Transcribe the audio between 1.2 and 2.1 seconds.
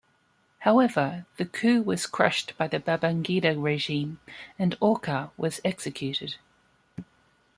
the coup was